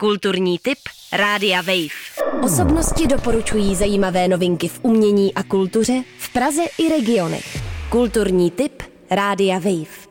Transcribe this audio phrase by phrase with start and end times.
[0.00, 0.78] Kulturní tip
[1.12, 2.42] Rádia Wave.
[2.44, 7.62] Osobnosti doporučují zajímavé novinky v umění a kultuře v Praze i regionech.
[7.90, 10.08] Kulturní tip Rádia Wave.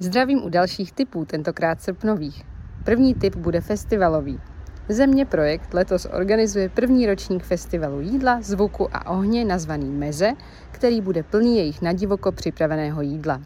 [0.00, 2.42] Zdravím u dalších typů, tentokrát srpnových.
[2.84, 4.40] První typ bude festivalový.
[4.88, 10.32] Země projekt letos organizuje první ročník festivalu jídla, zvuku a ohně nazvaný Meze,
[10.70, 13.40] který bude plný jejich nadivoko připraveného jídla.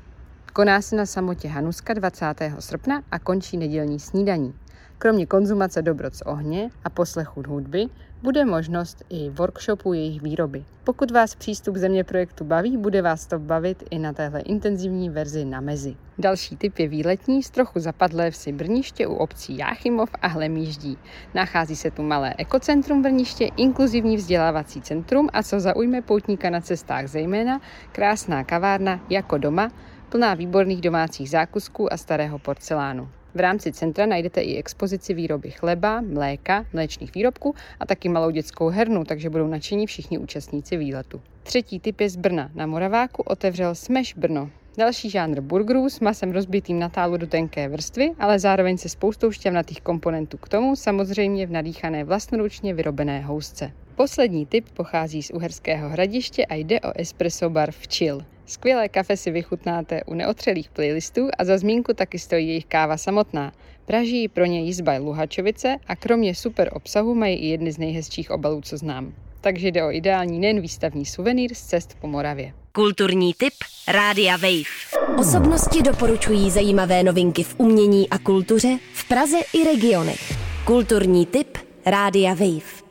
[0.52, 2.26] Koná se na samotě Hanuska 20.
[2.58, 4.54] srpna a končí nedělní snídaní.
[5.00, 7.86] Kromě konzumace dobrot z ohně a poslechu hudby
[8.22, 10.64] bude možnost i workshopu jejich výroby.
[10.84, 15.44] Pokud vás přístup země projektu baví, bude vás to bavit i na téhle intenzivní verzi
[15.44, 15.96] na mezi.
[16.18, 20.98] Další typ je výletní z trochu zapadlé vsi Brniště u obcí Jáchymov a Hlemíždí.
[21.34, 27.06] Nachází se tu malé ekocentrum Brniště, inkluzivní vzdělávací centrum a co zaujme poutníka na cestách
[27.06, 27.60] zejména,
[27.92, 29.70] krásná kavárna jako doma,
[30.08, 33.08] plná výborných domácích zákusků a starého porcelánu.
[33.34, 38.68] V rámci centra najdete i expozici výroby chleba, mléka, mléčných výrobků a taky malou dětskou
[38.68, 41.20] hernu, takže budou nadšení všichni účastníci výletu.
[41.42, 42.50] Třetí typ je z Brna.
[42.54, 44.50] Na Moraváku otevřel Smash Brno.
[44.78, 49.30] Další žánr burgerů s masem rozbitým na tálu do tenké vrstvy, ale zároveň se spoustou
[49.30, 53.72] šťavnatých komponentů k tomu, samozřejmě v nadýchané vlastnoručně vyrobené housce.
[53.94, 58.24] Poslední typ pochází z Uherského hradiště a jde o espresso bar v Chill.
[58.48, 63.52] Skvělé kafe si vychutnáte u neotřelých playlistů a za zmínku taky stojí jejich káva samotná.
[63.86, 68.60] Praží pro ně Jizba Luhačovice a kromě super obsahu mají i jedny z nejhezčích obalů,
[68.60, 69.14] co znám.
[69.40, 72.52] Takže jde o ideální nejen výstavní suvenýr z cest po Moravě.
[72.72, 73.54] Kulturní tip
[73.88, 75.18] Rádia Wave.
[75.18, 80.32] Osobnosti doporučují zajímavé novinky v umění a kultuře v Praze i regionech.
[80.64, 82.87] Kulturní tip Rádia Wave.